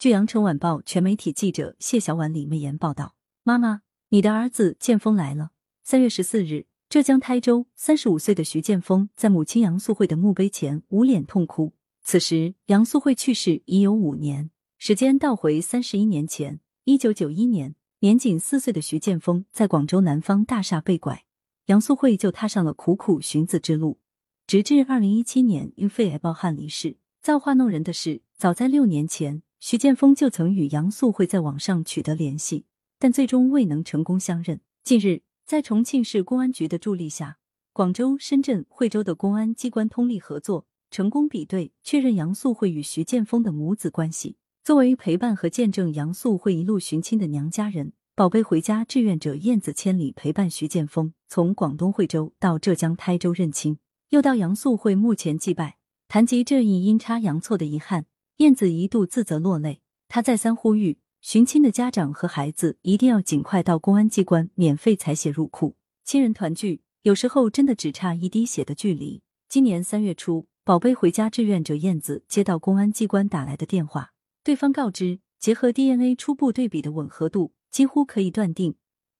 [0.00, 5.50] 据羊城晚报全媒体记者谢小婉、李媚妍报道，妈妈，你的儿子建峰来了。
[5.82, 11.74] 三月十四日，浙江台州三十五岁的徐建峰在母亲杨素慧的墓碑前捂脸痛哭。
[12.02, 21.26] 此时，杨素慧去世已有五年，时间倒回三十一年前，一九九一年，年仅四岁的徐建峰在广州南方大厦被拐，
[21.66, 23.98] 杨素慧就踏上了苦苦寻子之路，
[24.46, 26.96] 直至二零一七年因肺癌暴汗离世。
[27.20, 29.42] 造化弄人的是，早在六年前。
[29.60, 32.64] 徐建峰就曾与杨素慧在网上取得联系，
[32.98, 34.62] 但最终未能成功相认。
[34.82, 37.36] 近日，在重庆市公安局的助力下，
[37.74, 44.38] 广州、深圳、惠州的公安机关通力合作，成功比对确认杨素慧与徐建峰的母子关系。
[44.64, 55.76] 作为陪伴和见证杨素慧一路寻亲的娘家人，宝贝回家志愿者燕子千里陪伴徐建峰从广东惠州到浙江台州认亲，又到杨素慧墓前祭拜。
[56.08, 58.06] 谈及这一阴差阳错的遗憾。
[58.40, 65.76] 燕子一度自责落泪，他再三呼吁寻亲的家长和孩子一定要尽快到公安机关免费采血入库。
[66.04, 69.20] 亲人团聚，有时候真的只差一滴血的距离。
[69.50, 74.12] 今年三月初，宝贝回家志愿者燕子接到公安机关打来的电话，
[74.42, 78.74] 对方告知，结合 DNA 初步对比的吻合度，几乎可以断定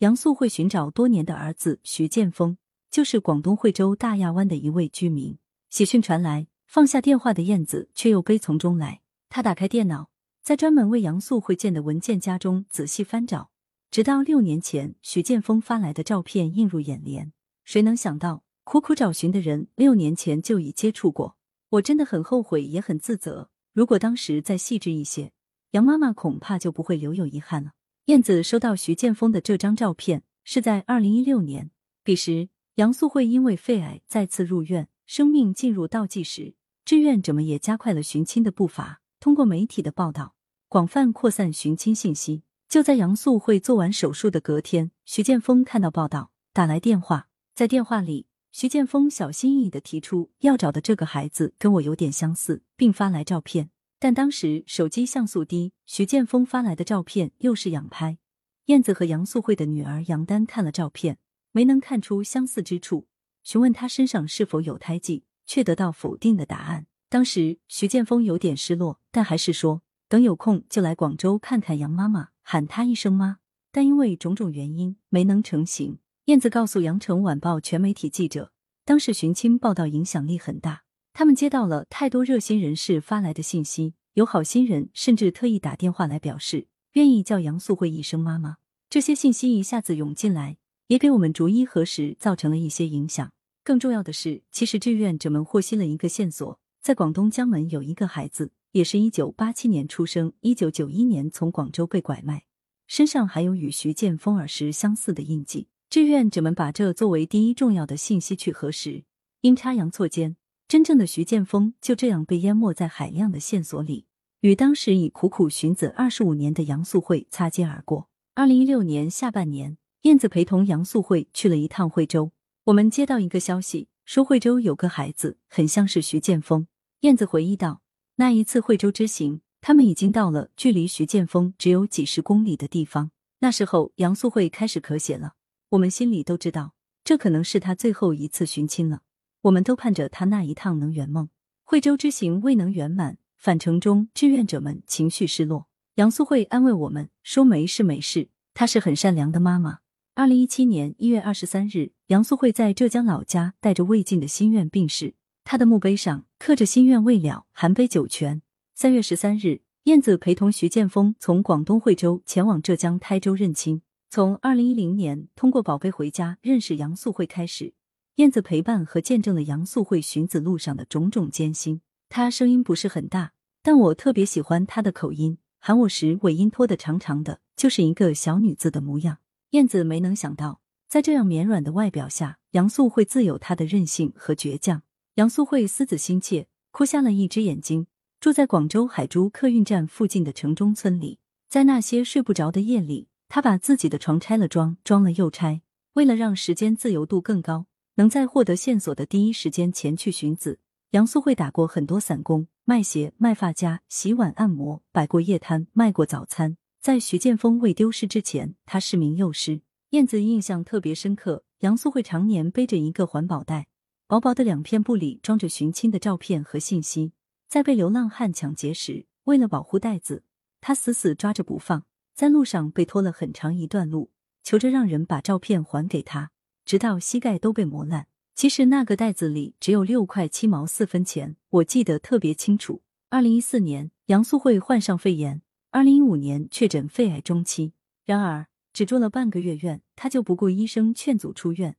[0.00, 2.58] 杨素慧寻找多年的儿子徐建峰
[2.90, 5.38] 就是广东惠州大亚湾的一位居民。
[5.70, 9.00] 喜讯传来，放下电话的燕子却又悲从中来。
[9.36, 10.08] 他打开电脑，
[10.42, 13.50] 在专门为杨素慧建的文件夹中仔细翻找，
[13.90, 17.34] 直到六年前许建峰发来的照片映入眼帘。
[17.62, 21.36] 谁能想到，苦苦找寻的人六年前就已接触过？
[21.68, 23.50] 我真的很后悔，也很自责。
[23.74, 25.32] 如果当时再细致一些，
[25.72, 27.72] 杨妈妈恐怕就不会留有遗憾了。
[28.06, 31.70] 燕子收到徐建峰的这张照片是在二零一六年，
[32.02, 36.54] 彼时杨素慧因为肺癌再次入院，生命进入倒计时，
[36.86, 39.02] 志愿者们也加快了寻亲的步伐。
[39.20, 40.34] 通过媒体的报道，
[40.68, 42.42] 广泛扩散寻亲信息。
[42.68, 47.28] 就在杨素慧做完手术的隔天，徐建峰看到报道，打来电话。
[47.54, 53.70] 在电话里，徐建峰小心翼翼的提出要找的这个孩子跟我有点相似，并发来照片。
[53.98, 58.18] 但当时手机像素低，徐建峰发来的照片又是仰拍。
[58.66, 61.18] 燕子和杨素慧的女儿杨丹看了照片，
[61.52, 63.06] 没能看出相似之处，
[63.44, 66.86] 询问他身上是否有胎记，却得到否定的答案。
[67.08, 73.38] 当时徐建峰有点失落，但还是说等有空就来广州看看杨妈妈，喊她一声妈。
[73.70, 75.98] 但因为种种原因没能成行。
[76.24, 78.50] 燕子告诉羊城晚报全媒体记者，
[78.84, 88.56] 当时寻亲报道影响力很大，他们接到了太多热心人士发来的信息，有好心人甚至特意打电话来表示愿意叫杨素慧一声妈妈。
[88.88, 90.56] 这些信息一下子涌进来，
[90.88, 93.30] 也给我们逐一核实，造成了一些影响。
[93.62, 96.58] 更重要的是，其实志愿者们获悉了一个线索。
[96.86, 102.44] 在广东江门有一个孩子，也是一九八七年出生，一九九一年从广州被拐卖，
[102.86, 105.66] 身上还有与徐建峰儿时相似的印记。
[105.90, 109.02] 志愿者们把这作为第一重要的信息去核实，
[109.40, 110.36] 阴差阳错间，
[110.68, 114.06] 真正的徐建峰就这样被淹没在海量的线索里，
[114.42, 118.08] 与当时已苦苦寻子二十五年的杨素慧擦肩而过。
[118.36, 122.30] 二零一六年下半年，燕子陪同杨素慧去了一趟惠州，
[122.66, 126.68] 我们接到一个消息，说惠州有个孩子很像是徐建峰。
[127.00, 127.82] 燕子回忆道
[128.16, 133.10] ：“那一次惠州之行，他们已经到了距离徐建峰只有几十公里的地方。
[133.40, 135.34] 那时候，杨素慧开始咳血了。
[135.68, 136.72] 我们心里都知道，
[137.04, 139.02] 这可能是他最后一次寻亲了。
[139.42, 141.28] 我们都盼着他那一趟能圆梦。
[141.64, 145.68] 惠州之行未能圆满，返程中志愿者们情绪失落。
[145.96, 149.80] 杨素慧安慰我们说：‘没事，没事。’她是很善良的妈妈。
[150.14, 155.14] 二零一七年一月二十三日，杨素慧在浙江老家带着未尽的心愿病逝。
[155.46, 158.42] 他的墓碑上。”刻着心愿未了，含杯酒泉。
[158.74, 163.80] 三月十三日，燕子陪同徐建峰从广东惠州前往浙江台州认亲。
[164.10, 167.72] 从二零一零年通过宝贝回家认识杨素慧开始，
[168.16, 171.80] 燕子陪伴和见证了杨素慧寻子路上的种种艰辛。
[172.10, 173.32] 她声音不是很大，
[173.62, 179.18] 但我特别喜欢她的口音，喊我时尾音拖得长长的，就是一个小女子的模样。
[179.50, 184.82] 燕子没能想到，在这样绵软的外表下，杨素慧自有她的任性和倔强。
[185.16, 187.86] 杨素慧思子心切，哭瞎了一只眼睛。
[188.20, 195.62] 住在广州海珠客运站附近的城中村里，在那些睡不着的夜里，他把自己的床拆了装，装了又拆。
[195.94, 197.64] 为了让时间自由度更高，
[197.94, 200.58] 能在获得线索的第一时间前去寻子，
[200.90, 206.58] 杨素慧打过很多散工，卖鞋、卖发夹、洗碗、按摩，摆过夜摊，卖过早餐。
[206.82, 209.62] 在徐建峰未丢失之前，他是名幼师。
[209.90, 213.68] 燕子印象特别深刻，杨素慧常年背着一个环保袋。
[214.08, 217.12] 薄薄的两片布里装着寻亲的照片和信息。
[217.48, 220.22] 在被流浪汉抢劫时，为了保护袋子，
[220.60, 224.10] 他死死抓着不放，在路上被拖了很长一段路，
[224.44, 226.30] 求着让人把照片还给他，
[226.64, 228.06] 直到膝盖都被磨烂。
[228.36, 232.82] 其实那个袋子里只有六块七毛四分钱，我记得特别清楚。
[233.10, 237.72] 二零一四年，杨素慧患上肺炎，二零一五年确诊肺癌中期。
[238.04, 241.76] 然而，只住了半个月院，他就不顾医生劝阻出院，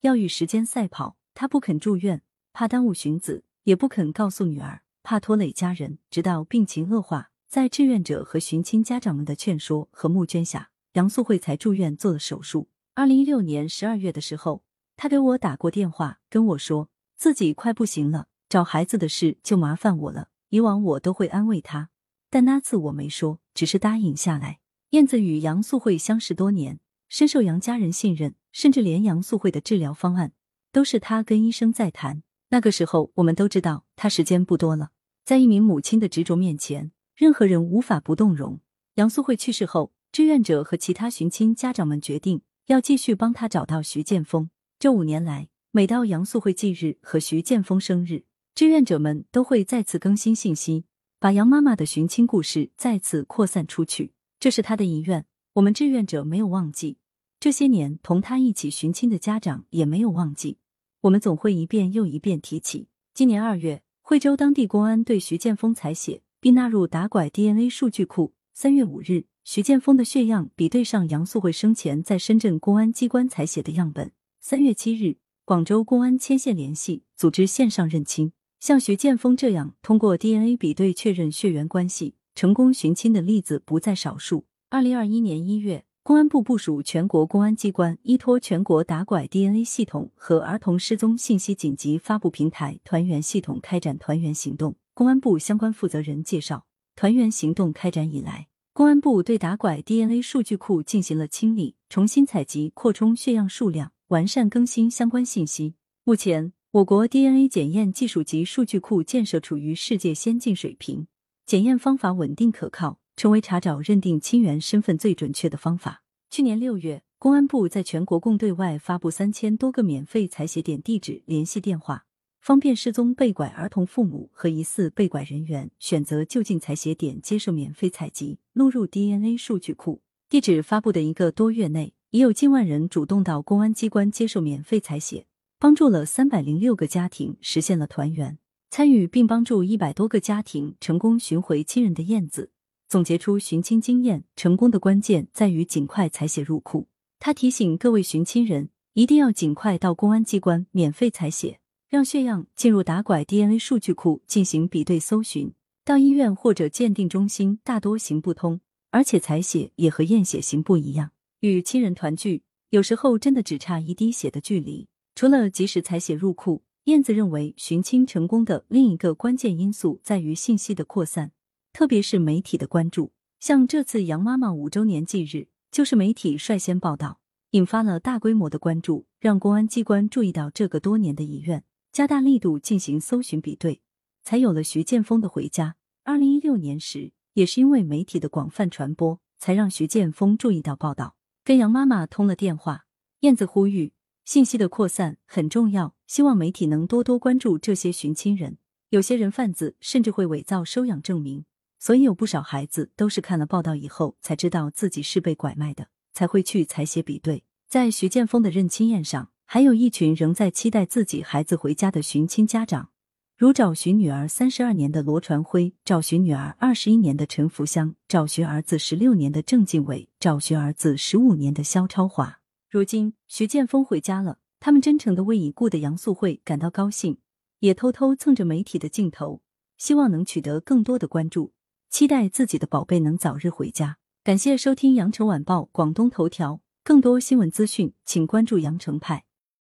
[0.00, 1.18] 要与时间赛跑。
[1.36, 2.22] 他不肯住院，
[2.54, 5.98] 怕耽误寻子，也不肯告诉女儿，怕拖累家人。
[6.08, 12.70] 直到病情恶化，在志愿者和寻亲家长们的劝说和募捐下，杨素慧才住院做了手术。
[12.94, 14.64] 二零一六年十二月的时候。
[14.98, 16.88] 他给我打过电话，跟我说
[17.18, 20.28] 自己快不行了，找孩子的事就麻烦我了。
[20.48, 21.90] 以往我都会安慰他，
[22.30, 24.60] 但那次我没说，只是答应下来。
[24.92, 26.80] 燕子与杨素慧相识多年，
[27.10, 30.32] 深受杨家人信任，甚至连杨素慧的治疗方案
[30.76, 32.22] 都是他跟医生在谈。
[32.50, 34.90] 那个时候，我们都知道他时间不多了。
[35.24, 38.60] 在一名母亲的执着面前，任何人无法不动容。
[38.96, 44.50] 杨素慧去世后，志愿者和其他寻亲家长们决定要继续帮他找到徐建峰。
[44.78, 48.24] 这五年来，每到杨素慧忌日和徐建峰生日，
[48.54, 50.84] 志愿者们都会再次更新信息，
[51.18, 54.12] 把杨妈妈的寻亲故事再次扩散出去。
[54.38, 55.24] 这是他的遗愿，
[55.54, 56.98] 我们志愿者没有忘记。
[57.40, 60.58] 这些年同他一起寻亲的家长也没有忘记，
[61.06, 62.88] 我们总会一遍又一遍提起。
[63.14, 68.34] 今年二月，惠州当地公安对徐建峰采血，并纳入打拐 DNA 数据库。
[68.52, 74.10] 三月五日，徐建峰的血样比对上杨素慧生前在深圳公安机关采血的样本。
[74.40, 78.32] 三月七日，广州公安牵线联系，组织线上认亲。
[78.58, 84.46] 像徐建峰这样通过 DNA 比对确认血缘关系、成功寻亲的例子不在少数。
[84.70, 94.76] 二零二一年一月，公安部部署全国公安机关，依托全国打拐 DNA 系统和儿童失踪信息紧急发布平台“团圆系统”开展团圆行动。
[94.94, 96.64] 公安部相关负责人介绍，
[96.94, 103.90] 团圆行动开展以来，公安部对打拐 DNA 数据库进行了清理，重新采集、扩充血样数量。
[104.06, 105.74] 完善更新相关信息。
[106.04, 111.08] 目前，我国 DNA 检验技术及数据库建设处于世界先进水平，
[111.44, 116.02] 检验方法稳定可靠，成为查找认定亲缘身份最准确的方法。
[116.30, 122.04] 去年六月，公安部在全国共对外发布三千多个免费采血点地址、联系电话，
[122.40, 130.02] 方便失踪被拐儿童父母和疑似被拐人员选择就近采血点接受免费采集，录入 DNA 数据库。
[130.28, 131.94] 地址发布的一个多月内。
[132.10, 135.26] 已有近万人主动到公安机关接受免费采血，
[135.58, 138.38] 帮助了三百零六个家庭实现了团圆。
[138.70, 142.52] 参与并帮助一百多个家庭成功寻回亲人的燕子，
[142.88, 146.86] 总结出寻亲经验：成功的关键在于尽快采血入库。
[147.18, 155.52] 他提醒各位寻亲人，一定要尽快到公安机关免费采血，让血样进入打拐 DNA 数据库进行比对搜寻。
[155.84, 158.60] 到医院或者鉴定中心大多行不通，
[158.90, 161.10] 而且采血也和验血行不一样。
[161.40, 164.88] 与亲人团聚，有时候真的只差一滴血的距离。
[165.14, 171.32] 除了及时采血入库，燕子认为寻亲成功的另一个关键因素在于信息的扩散，
[171.76, 173.12] 特别是媒体的关注。
[173.38, 177.20] 像这次杨妈妈五周年忌日，就是媒体率先报道，
[177.50, 183.82] 引发了大规模的关注，让公安机关注意到这个多年的遗愿，加大力度进行搜寻比对，
[184.22, 185.76] 才有了徐建峰的回家。
[186.04, 191.14] 二零一六年时，也是因为媒体的广泛传播，才让徐建峰注意到报道。
[191.44, 192.86] 跟杨妈妈通了电话，
[193.20, 193.92] 燕子呼吁
[194.24, 198.56] 信息的扩散很重要，希望媒体能多多关注这些寻亲人。
[198.88, 201.44] 有些人贩子甚至会伪造收养证明，
[201.78, 207.44] 所以有不少孩子都是看了报道以后才知道自己是被拐卖的，才会去采血比对。
[207.68, 212.90] 在徐建峰的认亲宴上，还有一群仍在期待自己孩子回家的寻亲家长。
[213.36, 222.40] 如找寻女儿三十二年的罗传辉，找寻女儿二十一年的陈福香，找寻儿子十六年的郑敬伟，找寻儿子十五年的肖超华。
[222.70, 227.18] 如今徐建峰回家了，他们真诚的为已故的杨素慧感到高兴，
[227.58, 229.42] 也偷偷蹭着媒体的镜头，
[229.76, 231.52] 希望能取得更多的关注，
[231.90, 233.98] 期待自己的宝贝能早日回家。
[234.24, 239.25] 感谢收听羊城晚报广东头条，更多新闻资讯，请关注羊城派。